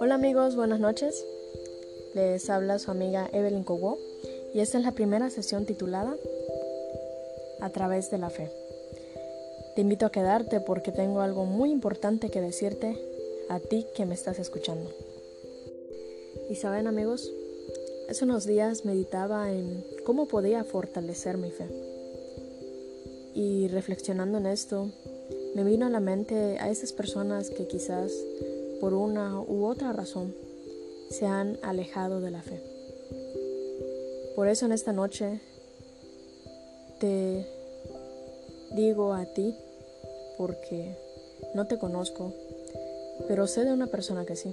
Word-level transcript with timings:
Hola 0.00 0.14
amigos, 0.14 0.56
buenas 0.56 0.80
noches. 0.80 1.26
Les 2.14 2.48
habla 2.48 2.78
su 2.78 2.90
amiga 2.90 3.28
Evelyn 3.32 3.64
Cobo 3.64 3.98
y 4.54 4.60
esta 4.60 4.78
es 4.78 4.84
la 4.84 4.92
primera 4.92 5.28
sesión 5.28 5.66
titulada 5.66 6.16
A 7.60 7.68
través 7.70 8.10
de 8.10 8.18
la 8.18 8.30
fe. 8.30 8.50
Te 9.74 9.82
invito 9.82 10.06
a 10.06 10.12
quedarte 10.12 10.60
porque 10.60 10.92
tengo 10.92 11.20
algo 11.20 11.44
muy 11.44 11.70
importante 11.70 12.30
que 12.30 12.40
decirte 12.40 12.96
a 13.50 13.60
ti 13.60 13.86
que 13.94 14.06
me 14.06 14.14
estás 14.14 14.38
escuchando. 14.38 14.90
Y 16.48 16.54
saben 16.54 16.86
amigos, 16.86 17.30
hace 18.08 18.24
unos 18.24 18.46
días 18.46 18.86
meditaba 18.86 19.52
en 19.52 19.84
cómo 20.04 20.26
podía 20.26 20.64
fortalecer 20.64 21.36
mi 21.36 21.50
fe. 21.50 21.68
Y 23.34 23.68
reflexionando 23.68 24.38
en 24.38 24.46
esto, 24.46 24.90
me 25.54 25.62
vino 25.64 25.86
a 25.86 25.90
la 25.90 26.00
mente 26.00 26.58
a 26.58 26.68
esas 26.68 26.92
personas 26.92 27.50
que 27.50 27.66
quizás 27.66 28.12
por 28.80 28.92
una 28.92 29.40
u 29.40 29.64
otra 29.66 29.92
razón 29.92 30.34
se 31.10 31.26
han 31.26 31.58
alejado 31.62 32.20
de 32.20 32.30
la 32.30 32.42
fe. 32.42 32.60
Por 34.34 34.48
eso 34.48 34.66
en 34.66 34.72
esta 34.72 34.92
noche 34.92 35.40
te 36.98 37.46
digo 38.74 39.14
a 39.14 39.26
ti, 39.26 39.54
porque 40.36 40.96
no 41.54 41.66
te 41.66 41.78
conozco, 41.78 42.32
pero 43.28 43.46
sé 43.46 43.64
de 43.64 43.72
una 43.72 43.86
persona 43.86 44.24
que 44.24 44.34
sí. 44.34 44.52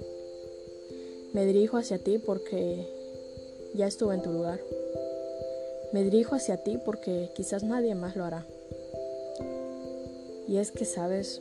Me 1.32 1.44
dirijo 1.46 1.78
hacia 1.78 1.98
ti 1.98 2.18
porque 2.18 2.86
ya 3.74 3.86
estuve 3.86 4.14
en 4.14 4.22
tu 4.22 4.30
lugar. 4.30 4.60
Me 5.92 6.04
dirijo 6.04 6.36
hacia 6.36 6.58
ti 6.58 6.78
porque 6.84 7.30
quizás 7.34 7.64
nadie 7.64 7.94
más 7.94 8.14
lo 8.14 8.24
hará. 8.24 8.46
Y 10.48 10.58
es 10.58 10.72
que, 10.72 10.84
sabes, 10.84 11.40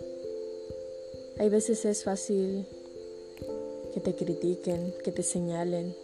hay 1.40 1.50
veces 1.50 1.86
es 1.86 2.04
fácil 2.04 2.66
que 3.94 4.00
te 4.00 4.16
critiquen, 4.16 4.94
que 5.04 5.12
te 5.12 5.24
señalen, 5.24 5.96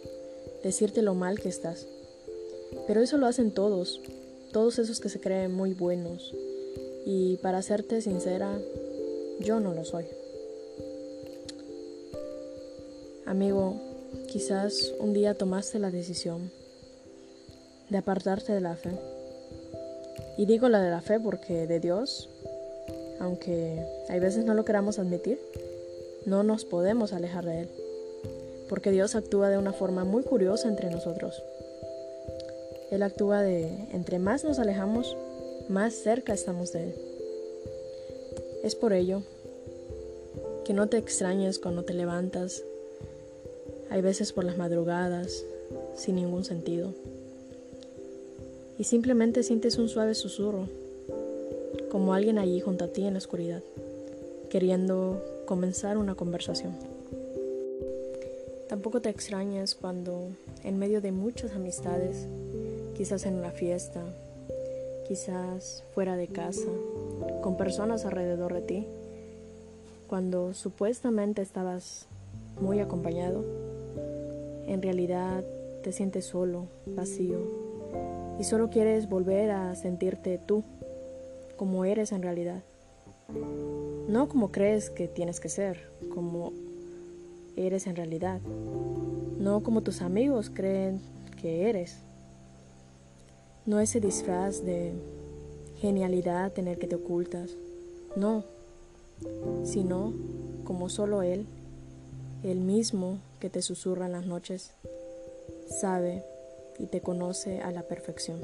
decirte 0.62 1.02
lo 1.02 1.14
mal 1.14 1.38
que 1.40 1.48
estás. 1.48 1.86
Pero 2.86 3.00
eso 3.00 3.16
lo 3.18 3.26
hacen 3.26 3.52
todos, 3.52 4.00
todos 4.52 4.78
esos 4.78 5.00
que 5.00 5.08
se 5.08 5.20
creen 5.20 5.52
muy 5.52 5.74
buenos. 5.74 6.34
Y 7.06 7.36
para 7.38 7.62
serte 7.62 8.02
sincera, 8.02 8.60
yo 9.40 9.60
no 9.60 9.74
lo 9.74 9.84
soy. 9.84 10.06
Amigo, 13.24 13.80
quizás 14.26 14.92
un 15.00 15.12
día 15.12 15.34
tomaste 15.34 15.78
la 15.78 15.90
decisión 15.90 16.50
de 17.90 17.98
apartarte 17.98 18.52
de 18.52 18.60
la 18.60 18.74
fe. 18.76 18.98
Y 20.36 20.46
digo 20.46 20.68
la 20.68 20.80
de 20.80 20.90
la 20.90 21.00
fe 21.00 21.18
porque 21.20 21.66
de 21.66 21.80
Dios, 21.80 22.28
aunque 23.20 23.84
hay 24.08 24.20
veces 24.20 24.44
no 24.44 24.54
lo 24.54 24.64
queramos 24.64 24.98
admitir, 24.98 25.38
no 26.26 26.42
nos 26.42 26.64
podemos 26.64 27.12
alejar 27.12 27.44
de 27.44 27.60
Él. 27.60 27.68
Porque 28.68 28.90
Dios 28.90 29.14
actúa 29.14 29.48
de 29.48 29.58
una 29.58 29.72
forma 29.72 30.04
muy 30.04 30.22
curiosa 30.22 30.68
entre 30.68 30.90
nosotros. 30.90 31.42
Él 32.90 33.02
actúa 33.02 33.42
de, 33.42 33.66
entre 33.92 34.18
más 34.18 34.44
nos 34.44 34.58
alejamos, 34.58 35.16
más 35.68 35.94
cerca 35.94 36.32
estamos 36.32 36.72
de 36.72 36.84
Él. 36.84 36.94
Es 38.62 38.74
por 38.74 38.92
ello 38.92 39.22
que 40.64 40.74
no 40.74 40.88
te 40.88 40.98
extrañes 40.98 41.58
cuando 41.58 41.84
te 41.84 41.94
levantas, 41.94 42.62
hay 43.90 44.02
veces 44.02 44.32
por 44.32 44.44
las 44.44 44.58
madrugadas, 44.58 45.44
sin 45.94 46.16
ningún 46.16 46.44
sentido, 46.44 46.92
y 48.78 48.84
simplemente 48.84 49.42
sientes 49.42 49.78
un 49.78 49.88
suave 49.88 50.14
susurro, 50.14 50.68
como 51.90 52.14
alguien 52.14 52.38
allí 52.38 52.60
junto 52.60 52.84
a 52.84 52.88
ti 52.88 53.04
en 53.04 53.14
la 53.14 53.18
oscuridad, 53.18 53.62
queriendo 54.50 55.22
comenzar 55.46 55.98
una 55.98 56.14
conversación. 56.14 56.74
Tampoco 58.68 59.00
te 59.00 59.08
extrañes 59.08 59.74
cuando, 59.74 60.28
en 60.62 60.78
medio 60.78 61.00
de 61.00 61.12
muchas 61.12 61.52
amistades, 61.52 62.26
quizás 62.94 63.24
en 63.24 63.34
una 63.34 63.50
fiesta, 63.50 64.02
quizás 65.06 65.84
fuera 65.94 66.16
de 66.16 66.28
casa, 66.28 66.68
con 67.40 67.56
personas 67.56 68.04
alrededor 68.04 68.52
de 68.52 68.60
ti, 68.60 68.86
cuando 70.06 70.52
supuestamente 70.52 71.40
estabas 71.40 72.06
muy 72.60 72.80
acompañado, 72.80 73.42
en 74.66 74.82
realidad 74.82 75.42
te 75.82 75.92
sientes 75.92 76.26
solo, 76.26 76.66
vacío, 76.86 77.38
y 78.38 78.44
solo 78.44 78.68
quieres 78.68 79.08
volver 79.08 79.50
a 79.50 79.74
sentirte 79.74 80.38
tú, 80.38 80.62
como 81.58 81.84
eres 81.84 82.12
en 82.12 82.22
realidad. 82.22 82.62
No 84.08 84.28
como 84.28 84.50
crees 84.50 84.88
que 84.88 85.06
tienes 85.06 85.40
que 85.40 85.50
ser, 85.50 85.90
como 86.14 86.54
eres 87.56 87.86
en 87.86 87.96
realidad. 87.96 88.40
No 89.38 89.62
como 89.62 89.82
tus 89.82 90.00
amigos 90.00 90.50
creen 90.50 91.02
que 91.42 91.68
eres. 91.68 91.98
No 93.66 93.80
ese 93.80 94.00
disfraz 94.00 94.64
de 94.64 94.94
genialidad 95.78 96.58
en 96.58 96.68
el 96.68 96.78
que 96.78 96.86
te 96.86 96.94
ocultas. 96.94 97.50
No, 98.16 98.44
sino 99.64 100.14
como 100.64 100.88
solo 100.88 101.22
Él, 101.22 101.44
el 102.42 102.60
mismo 102.60 103.18
que 103.40 103.50
te 103.50 103.60
susurra 103.60 104.06
en 104.06 104.12
las 104.12 104.24
noches, 104.26 104.70
sabe 105.68 106.24
y 106.78 106.86
te 106.86 107.00
conoce 107.00 107.60
a 107.60 107.72
la 107.72 107.82
perfección. 107.82 108.40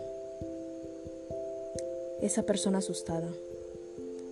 Esa 2.25 2.45
persona 2.45 2.79
asustada, 2.79 3.29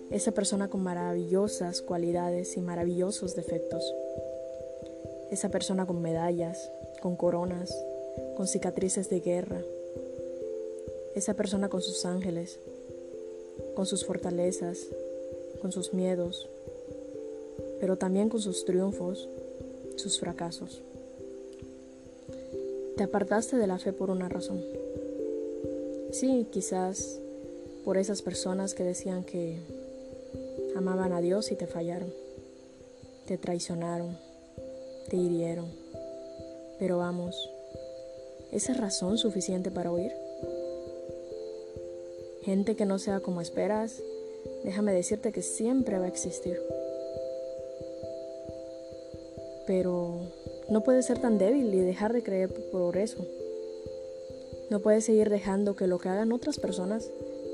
esa 0.09 0.31
persona 0.31 0.67
con 0.67 0.81
maravillosas 0.81 1.83
cualidades 1.83 2.57
y 2.57 2.59
maravillosos 2.59 3.35
defectos, 3.35 3.93
esa 5.29 5.49
persona 5.49 5.85
con 5.85 6.01
medallas, 6.01 6.71
con 7.03 7.15
coronas, 7.15 7.71
con 8.35 8.47
cicatrices 8.47 9.11
de 9.11 9.19
guerra, 9.19 9.61
esa 11.13 11.35
persona 11.35 11.69
con 11.69 11.83
sus 11.83 12.03
ángeles, 12.05 12.57
con 13.75 13.85
sus 13.85 14.05
fortalezas, 14.05 14.87
con 15.61 15.71
sus 15.71 15.93
miedos, 15.93 16.49
pero 17.79 17.95
también 17.95 18.27
con 18.27 18.41
sus 18.41 18.65
triunfos, 18.65 19.29
sus 19.97 20.19
fracasos. 20.19 20.81
Te 22.97 23.03
apartaste 23.03 23.55
de 23.55 23.67
la 23.67 23.77
fe 23.77 23.93
por 23.93 24.09
una 24.09 24.29
razón. 24.29 24.63
Sí, 26.11 26.47
quizás 26.49 27.19
por 27.83 27.97
esas 27.97 28.21
personas 28.21 28.73
que 28.73 28.83
decían 28.83 29.23
que 29.23 29.59
amaban 30.75 31.13
a 31.13 31.21
Dios 31.21 31.51
y 31.51 31.55
te 31.55 31.67
fallaron, 31.67 32.13
te 33.27 33.37
traicionaron, 33.37 34.17
te 35.09 35.17
hirieron. 35.17 35.67
Pero 36.79 36.97
vamos, 36.97 37.49
¿esa 38.51 38.71
es 38.71 38.77
razón 38.77 39.17
suficiente 39.17 39.71
para 39.71 39.91
huir? 39.91 40.11
Gente 42.43 42.75
que 42.75 42.85
no 42.85 42.99
sea 42.99 43.19
como 43.19 43.41
esperas, 43.41 44.01
déjame 44.63 44.93
decirte 44.93 45.31
que 45.31 45.41
siempre 45.41 45.99
va 45.99 46.05
a 46.05 46.09
existir. 46.09 46.59
Pero 49.65 50.19
no 50.69 50.83
puedes 50.83 51.05
ser 51.05 51.19
tan 51.19 51.37
débil 51.37 51.73
y 51.73 51.79
dejar 51.79 52.11
de 52.11 52.23
creer 52.23 52.53
por 52.71 52.97
eso. 52.97 53.25
No 54.69 54.79
puedes 54.79 55.05
seguir 55.05 55.29
dejando 55.29 55.75
que 55.75 55.87
lo 55.87 55.99
que 55.99 56.09
hagan 56.09 56.31
otras 56.33 56.59
personas 56.59 57.09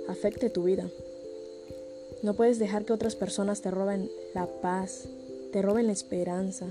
afecte 0.09 0.49
tu 0.49 0.63
vida. 0.63 0.89
No 2.23 2.33
puedes 2.33 2.59
dejar 2.59 2.83
que 2.83 2.93
otras 2.93 3.15
personas 3.15 3.61
te 3.61 3.71
roben 3.71 4.09
la 4.33 4.47
paz, 4.47 5.07
te 5.53 5.61
roben 5.61 5.87
la 5.87 5.93
esperanza, 5.93 6.65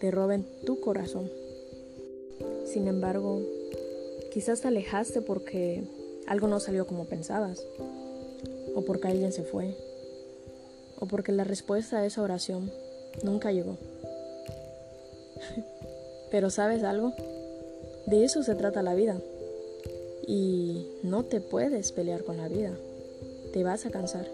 te 0.00 0.10
roben 0.10 0.46
tu 0.66 0.80
corazón. 0.80 1.30
Sin 2.64 2.88
embargo, 2.88 3.40
quizás 4.32 4.60
te 4.60 4.68
alejaste 4.68 5.22
porque 5.22 5.84
algo 6.26 6.48
no 6.48 6.58
salió 6.60 6.86
como 6.86 7.06
pensabas, 7.06 7.64
o 8.74 8.84
porque 8.84 9.08
alguien 9.08 9.32
se 9.32 9.44
fue, 9.44 9.76
o 10.98 11.06
porque 11.06 11.32
la 11.32 11.44
respuesta 11.44 11.98
a 11.98 12.06
esa 12.06 12.22
oración 12.22 12.72
nunca 13.22 13.52
llegó. 13.52 13.78
Pero 16.30 16.50
sabes 16.50 16.82
algo, 16.82 17.14
de 18.06 18.24
eso 18.24 18.42
se 18.42 18.56
trata 18.56 18.82
la 18.82 18.94
vida. 18.94 19.20
Y 20.26 20.86
no 21.02 21.24
te 21.24 21.40
puedes 21.40 21.92
pelear 21.92 22.24
con 22.24 22.36
la 22.36 22.48
vida, 22.48 22.72
te 23.52 23.62
vas 23.62 23.86
a 23.86 23.90
cansar. 23.90 24.26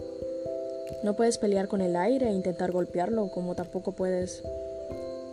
No 1.03 1.17
puedes 1.17 1.39
pelear 1.39 1.69
con 1.69 1.81
el 1.81 1.97
aire 1.97 2.29
e 2.29 2.33
intentar 2.33 2.73
golpearlo, 2.73 3.31
como 3.31 3.55
tampoco 3.55 3.93
puedes 3.93 4.43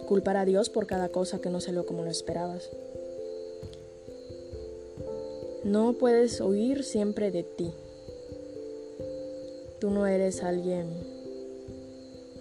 culpar 0.08 0.38
a 0.38 0.46
Dios 0.46 0.70
por 0.70 0.88
cada 0.88 1.10
cosa 1.10 1.40
que 1.40 1.50
no 1.50 1.60
salió 1.60 1.86
como 1.86 2.04
lo 2.04 2.10
esperabas. 2.10 2.70
No 5.64 5.94
puedes 5.94 6.40
huir 6.40 6.84
siempre 6.84 7.30
de 7.30 7.44
ti. 7.44 7.72
Tú 9.80 9.90
no 9.90 10.08
eres 10.08 10.42
alguien 10.42 10.88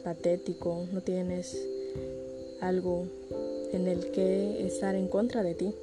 patético, 0.05 0.87
no 0.93 1.01
tienes 1.01 1.61
algo 2.61 3.07
en 3.73 3.89
el 3.89 4.13
que 4.13 4.65
estar 4.65 4.95
en 4.95 5.09
contra 5.09 5.43
de 5.43 5.55
ti. 5.55 5.75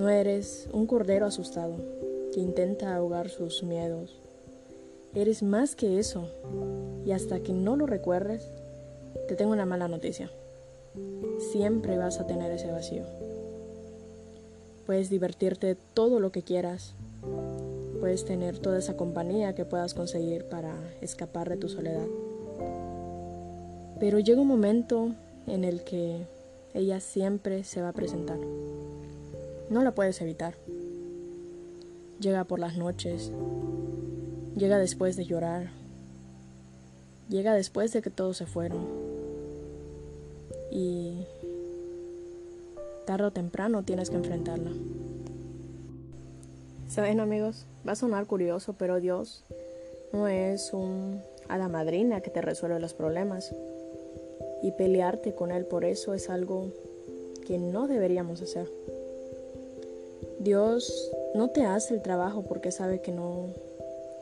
No 0.00 0.08
eres 0.08 0.66
un 0.72 0.86
cordero 0.86 1.26
asustado 1.26 1.76
que 2.32 2.40
intenta 2.40 2.96
ahogar 2.96 3.28
sus 3.28 3.62
miedos 3.62 4.18
Eres 5.14 5.42
más 5.42 5.76
que 5.76 5.98
eso. 5.98 6.24
Y 7.04 7.12
hasta 7.12 7.40
que 7.40 7.52
no 7.52 7.76
lo 7.76 7.84
recuerdes, 7.84 8.50
te 9.28 9.34
tengo 9.34 9.52
una 9.52 9.66
mala 9.66 9.88
noticia. 9.88 10.30
Siempre 11.52 11.98
vas 11.98 12.18
a 12.18 12.26
tener 12.26 12.50
ese 12.50 12.72
vacío. 12.72 13.04
Puedes 14.86 15.10
divertirte 15.10 15.76
todo 15.92 16.18
lo 16.18 16.32
que 16.32 16.42
quieras. 16.42 16.94
Puedes 18.00 18.24
tener 18.24 18.58
toda 18.58 18.78
esa 18.78 18.96
compañía 18.96 19.54
que 19.54 19.66
puedas 19.66 19.92
conseguir 19.92 20.46
para 20.46 20.74
escapar 21.02 21.50
de 21.50 21.58
tu 21.58 21.68
soledad. 21.68 22.06
Pero 23.98 24.18
llega 24.18 24.40
un 24.40 24.48
momento 24.48 25.10
en 25.46 25.64
el 25.64 25.84
que 25.84 26.24
ella 26.72 27.00
siempre 27.00 27.64
se 27.64 27.82
va 27.82 27.90
a 27.90 27.92
presentar. 27.92 28.38
No 29.70 29.82
la 29.82 29.92
puedes 29.92 30.20
evitar. 30.20 30.54
Llega 32.20 32.44
por 32.44 32.58
las 32.58 32.76
noches, 32.76 33.32
llega 34.54 34.78
después 34.78 35.16
de 35.16 35.24
llorar, 35.24 35.70
llega 37.30 37.54
después 37.54 37.92
de 37.92 38.02
que 38.02 38.10
todos 38.10 38.36
se 38.36 38.44
fueron. 38.44 38.86
Y 40.70 41.24
tarde 43.06 43.24
o 43.24 43.30
temprano 43.30 43.82
tienes 43.82 44.10
que 44.10 44.16
enfrentarla. 44.16 44.72
Saben 46.88 47.20
amigos, 47.20 47.64
va 47.88 47.92
a 47.92 47.96
sonar 47.96 48.26
curioso, 48.26 48.74
pero 48.74 49.00
Dios 49.00 49.44
no 50.12 50.28
es 50.28 50.74
un 50.74 51.22
la 51.58 51.68
madrina 51.68 52.20
que 52.20 52.30
te 52.30 52.40
resuelve 52.40 52.78
los 52.80 52.94
problemas 52.94 53.54
y 54.62 54.72
pelearte 54.72 55.34
con 55.34 55.50
Él 55.50 55.64
por 55.64 55.84
eso 55.84 56.14
es 56.14 56.30
algo 56.30 56.68
que 57.46 57.58
no 57.58 57.86
deberíamos 57.86 58.42
hacer. 58.42 58.68
Dios 60.40 61.12
no 61.34 61.50
te 61.50 61.62
hace 61.62 61.94
el 61.94 62.02
trabajo 62.02 62.42
porque 62.42 62.72
sabe 62.72 63.00
que 63.00 63.12
no 63.12 63.46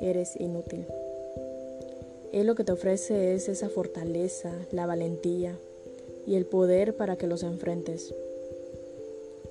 eres 0.01 0.39
inútil. 0.39 0.85
Él 2.33 2.47
lo 2.47 2.55
que 2.55 2.65
te 2.65 2.73
ofrece 2.73 3.33
es 3.33 3.49
esa 3.49 3.71
fortaleza, 3.71 4.53
la 4.71 4.85
valentía 4.85 5.57
y 6.27 6.35
el 6.35 6.45
poder 6.45 6.95
para 6.95 7.17
que 7.17 7.27
los 7.27 7.43
enfrentes. 7.43 8.15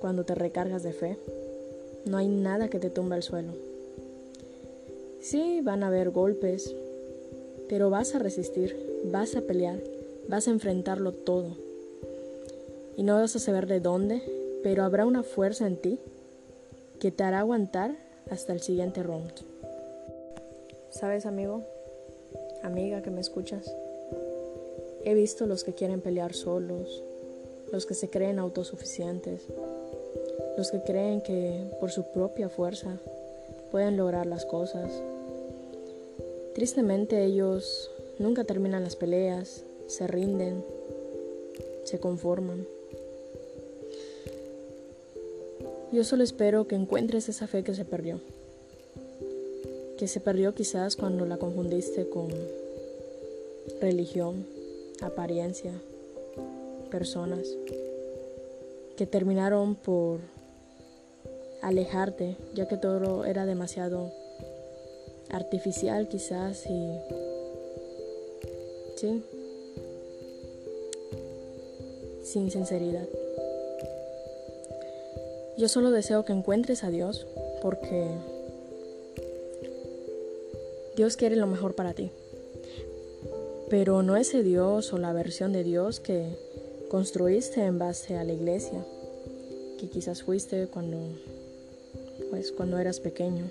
Cuando 0.00 0.24
te 0.24 0.36
recargas 0.36 0.84
de 0.84 0.92
fe, 0.92 1.16
no 2.04 2.16
hay 2.16 2.28
nada 2.28 2.68
que 2.68 2.78
te 2.78 2.90
tumba 2.90 3.16
al 3.16 3.24
suelo. 3.24 3.52
Sí, 5.20 5.60
van 5.62 5.82
a 5.82 5.88
haber 5.88 6.10
golpes, 6.10 6.72
pero 7.68 7.90
vas 7.90 8.14
a 8.14 8.20
resistir, 8.20 8.76
vas 9.10 9.34
a 9.34 9.40
pelear 9.40 9.80
Vas 10.28 10.46
a 10.46 10.50
enfrentarlo 10.50 11.12
todo. 11.12 11.56
Y 12.98 13.02
no 13.02 13.14
vas 13.14 13.34
a 13.34 13.38
saber 13.38 13.66
de 13.66 13.80
dónde, 13.80 14.20
pero 14.62 14.84
habrá 14.84 15.06
una 15.06 15.22
fuerza 15.22 15.66
en 15.66 15.76
ti 15.76 15.98
que 16.98 17.10
te 17.10 17.22
hará 17.22 17.40
aguantar 17.40 17.96
hasta 18.30 18.52
el 18.52 18.60
siguiente 18.60 19.02
round. 19.02 19.32
¿Sabes, 20.90 21.26
amigo? 21.26 21.62
Amiga 22.62 23.02
que 23.02 23.10
me 23.10 23.20
escuchas. 23.20 23.72
He 25.04 25.14
visto 25.14 25.46
los 25.46 25.64
que 25.64 25.74
quieren 25.74 26.00
pelear 26.00 26.34
solos, 26.34 27.02
los 27.72 27.86
que 27.86 27.94
se 27.94 28.10
creen 28.10 28.38
autosuficientes, 28.38 29.42
los 30.56 30.70
que 30.70 30.82
creen 30.82 31.20
que 31.20 31.70
por 31.78 31.90
su 31.90 32.04
propia 32.12 32.48
fuerza 32.48 32.98
pueden 33.70 33.96
lograr 33.96 34.26
las 34.26 34.44
cosas. 34.44 34.90
Tristemente 36.54 37.24
ellos 37.24 37.90
nunca 38.18 38.44
terminan 38.44 38.82
las 38.82 38.96
peleas, 38.96 39.62
se 39.86 40.06
rinden, 40.06 40.64
se 41.84 42.00
conforman. 42.00 42.66
Yo 45.90 46.04
solo 46.04 46.22
espero 46.22 46.68
que 46.68 46.74
encuentres 46.74 47.30
esa 47.30 47.46
fe 47.46 47.64
que 47.64 47.74
se 47.74 47.86
perdió, 47.86 48.20
que 49.96 50.06
se 50.06 50.20
perdió 50.20 50.54
quizás 50.54 50.96
cuando 50.96 51.24
la 51.24 51.38
confundiste 51.38 52.08
con 52.08 52.28
religión, 53.80 54.46
apariencia, 55.00 55.72
personas, 56.90 57.48
que 58.96 59.06
terminaron 59.06 59.76
por 59.76 60.20
alejarte, 61.62 62.36
ya 62.54 62.68
que 62.68 62.76
todo 62.76 63.24
era 63.24 63.46
demasiado 63.46 64.12
artificial 65.30 66.08
quizás 66.08 66.66
y 66.66 66.98
sí, 68.96 69.22
sin 72.22 72.50
sinceridad. 72.50 73.08
Yo 75.58 75.66
solo 75.66 75.90
deseo 75.90 76.24
que 76.24 76.32
encuentres 76.32 76.84
a 76.84 76.90
Dios 76.90 77.26
porque 77.60 78.06
Dios 80.96 81.16
quiere 81.16 81.34
lo 81.34 81.48
mejor 81.48 81.74
para 81.74 81.94
ti. 81.94 82.12
Pero 83.68 84.04
no 84.04 84.16
ese 84.16 84.44
Dios 84.44 84.92
o 84.92 84.98
la 84.98 85.12
versión 85.12 85.52
de 85.52 85.64
Dios 85.64 85.98
que 85.98 86.36
construiste 86.88 87.64
en 87.64 87.80
base 87.80 88.16
a 88.16 88.22
la 88.22 88.32
iglesia, 88.32 88.86
que 89.80 89.88
quizás 89.88 90.22
fuiste 90.22 90.68
cuando 90.68 90.96
pues 92.30 92.52
cuando 92.52 92.78
eras 92.78 93.00
pequeño, 93.00 93.50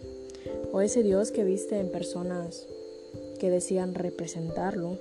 o 0.72 0.80
ese 0.80 1.04
Dios 1.04 1.32
que 1.32 1.44
viste 1.44 1.78
en 1.78 1.92
personas 1.92 2.68
que 3.38 3.50
decían 3.50 3.96
representarlo 3.96 4.98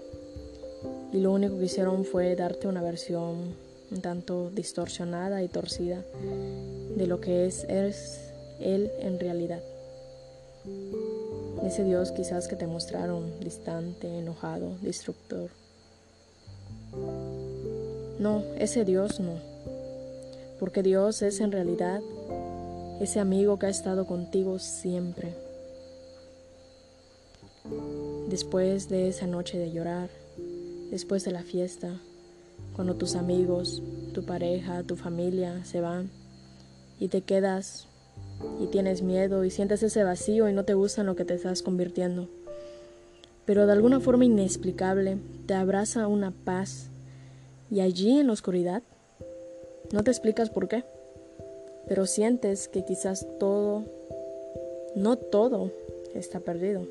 y 1.12 1.20
lo 1.20 1.32
único 1.32 1.56
que 1.56 1.66
hicieron 1.66 2.04
fue 2.04 2.34
darte 2.34 2.66
una 2.66 2.82
versión 2.82 3.54
un 3.90 4.00
tanto 4.00 4.50
distorsionada 4.50 5.42
y 5.42 5.48
torcida 5.48 6.04
de 6.96 7.06
lo 7.06 7.20
que 7.20 7.46
es, 7.46 7.64
Él 8.60 8.90
en 9.00 9.20
realidad. 9.20 9.62
Ese 11.64 11.84
Dios 11.84 12.12
quizás 12.12 12.48
que 12.48 12.56
te 12.56 12.66
mostraron 12.66 13.40
distante, 13.40 14.18
enojado, 14.18 14.76
destructor. 14.82 15.50
No, 18.18 18.42
ese 18.58 18.84
Dios 18.84 19.20
no. 19.20 19.34
Porque 20.58 20.82
Dios 20.82 21.22
es 21.22 21.40
en 21.40 21.52
realidad 21.52 22.00
ese 23.00 23.20
amigo 23.20 23.58
que 23.58 23.66
ha 23.66 23.70
estado 23.70 24.06
contigo 24.06 24.58
siempre. 24.58 25.34
Después 28.28 28.88
de 28.88 29.08
esa 29.08 29.26
noche 29.26 29.58
de 29.58 29.70
llorar, 29.70 30.08
después 30.90 31.24
de 31.24 31.32
la 31.32 31.42
fiesta, 31.42 32.00
cuando 32.76 32.94
tus 32.94 33.16
amigos, 33.16 33.82
tu 34.12 34.26
pareja, 34.26 34.82
tu 34.82 34.96
familia 34.96 35.64
se 35.64 35.80
van 35.80 36.10
y 37.00 37.08
te 37.08 37.22
quedas 37.22 37.86
y 38.60 38.66
tienes 38.66 39.00
miedo 39.00 39.44
y 39.44 39.50
sientes 39.50 39.82
ese 39.82 40.04
vacío 40.04 40.46
y 40.46 40.52
no 40.52 40.66
te 40.66 40.74
gusta 40.74 41.00
en 41.00 41.06
lo 41.06 41.16
que 41.16 41.24
te 41.24 41.32
estás 41.32 41.62
convirtiendo. 41.62 42.28
Pero 43.46 43.64
de 43.64 43.72
alguna 43.72 43.98
forma 43.98 44.26
inexplicable 44.26 45.16
te 45.46 45.54
abraza 45.54 46.06
una 46.06 46.32
paz 46.32 46.90
y 47.70 47.80
allí 47.80 48.18
en 48.18 48.26
la 48.26 48.34
oscuridad 48.34 48.82
no 49.90 50.04
te 50.04 50.10
explicas 50.10 50.50
por 50.50 50.68
qué, 50.68 50.84
pero 51.88 52.04
sientes 52.04 52.68
que 52.68 52.84
quizás 52.84 53.26
todo, 53.40 53.84
no 54.94 55.16
todo, 55.16 55.72
está 56.14 56.40
perdido. 56.40 56.86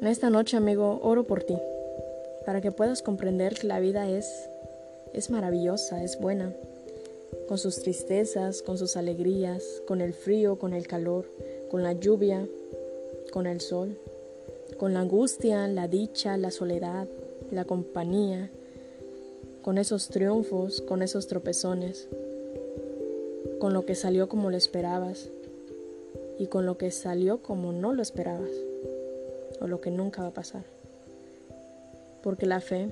En 0.00 0.08
esta 0.08 0.30
noche, 0.30 0.56
amigo, 0.56 0.98
oro 1.04 1.28
por 1.28 1.44
ti 1.44 1.56
para 2.46 2.60
que 2.60 2.70
puedas 2.70 3.02
comprender 3.02 3.54
que 3.54 3.66
la 3.66 3.80
vida 3.80 4.08
es, 4.08 4.48
es 5.12 5.30
maravillosa, 5.30 6.04
es 6.04 6.18
buena, 6.20 6.54
con 7.48 7.58
sus 7.58 7.82
tristezas, 7.82 8.62
con 8.62 8.78
sus 8.78 8.96
alegrías, 8.96 9.82
con 9.84 10.00
el 10.00 10.14
frío, 10.14 10.56
con 10.56 10.72
el 10.72 10.86
calor, 10.86 11.28
con 11.72 11.82
la 11.82 11.92
lluvia, 11.92 12.46
con 13.32 13.48
el 13.48 13.60
sol, 13.60 13.98
con 14.78 14.94
la 14.94 15.00
angustia, 15.00 15.66
la 15.66 15.88
dicha, 15.88 16.36
la 16.36 16.52
soledad, 16.52 17.08
la 17.50 17.64
compañía, 17.64 18.48
con 19.62 19.76
esos 19.76 20.08
triunfos, 20.08 20.80
con 20.82 21.02
esos 21.02 21.26
tropezones, 21.26 22.08
con 23.58 23.74
lo 23.74 23.84
que 23.84 23.96
salió 23.96 24.28
como 24.28 24.50
lo 24.50 24.56
esperabas 24.56 25.30
y 26.38 26.46
con 26.46 26.64
lo 26.64 26.78
que 26.78 26.92
salió 26.92 27.42
como 27.42 27.72
no 27.72 27.92
lo 27.92 28.02
esperabas 28.02 28.52
o 29.60 29.66
lo 29.66 29.80
que 29.80 29.90
nunca 29.90 30.22
va 30.22 30.28
a 30.28 30.34
pasar 30.34 30.75
porque 32.26 32.44
la 32.44 32.60
fe 32.60 32.88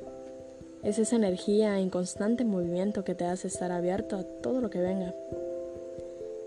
es 0.85 1.01
esa 1.01 1.17
energía 1.17 1.81
en 1.81 1.91
constante 1.91 2.45
movimiento 2.45 3.03
que 3.03 3.17
te 3.17 3.25
hace 3.25 3.49
estar 3.49 3.73
abierto 3.73 4.15
a 4.15 4.23
todo 4.23 4.61
lo 4.61 4.71
que 4.71 4.79
venga. 4.79 5.13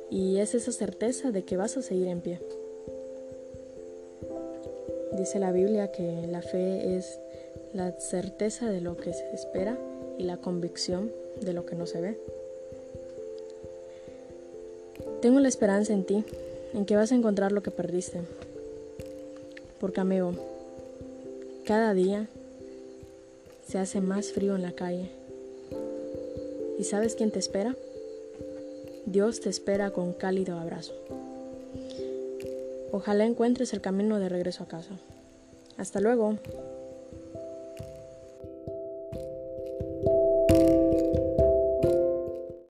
Y 0.09 0.37
es 0.37 0.55
esa 0.55 0.71
certeza 0.71 1.31
de 1.31 1.43
que 1.43 1.57
vas 1.57 1.75
a 1.75 1.81
seguir 1.81 2.07
en 2.07 2.21
pie. 2.21 2.39
Dice 5.17 5.37
la 5.37 5.51
Biblia 5.51 5.91
que 5.91 6.27
la 6.31 6.41
fe 6.41 6.95
es 6.95 7.19
la 7.73 7.91
certeza 7.99 8.69
de 8.69 8.79
lo 8.79 8.95
que 8.95 9.11
se 9.11 9.33
espera 9.33 9.77
y 10.17 10.23
la 10.23 10.37
convicción 10.37 11.11
de 11.41 11.51
lo 11.51 11.65
que 11.65 11.75
no 11.75 11.87
se 11.87 11.99
ve. 11.99 12.17
Tengo 15.21 15.41
la 15.41 15.49
esperanza 15.49 15.91
en 15.91 16.05
ti, 16.05 16.23
en 16.73 16.85
que 16.85 16.95
vas 16.95 17.11
a 17.11 17.15
encontrar 17.15 17.51
lo 17.51 17.63
que 17.63 17.71
perdiste. 17.71 18.21
Porque 19.77 19.99
amigo, 19.99 20.31
cada 21.65 21.93
día 21.93 22.29
se 23.67 23.77
hace 23.77 23.99
más 23.99 24.31
frío 24.31 24.55
en 24.55 24.61
la 24.61 24.71
calle. 24.71 25.09
¿Y 26.79 26.83
sabes 26.85 27.15
quién 27.15 27.31
te 27.31 27.39
espera? 27.39 27.75
Dios 29.05 29.41
te 29.41 29.49
espera 29.49 29.91
con 29.91 30.13
cálido 30.13 30.57
abrazo. 30.57 30.93
Ojalá 32.91 33.25
encuentres 33.25 33.73
el 33.73 33.81
camino 33.81 34.19
de 34.19 34.29
regreso 34.29 34.63
a 34.63 34.67
casa. 34.67 34.97
Hasta 35.77 35.99
luego. 35.99 36.37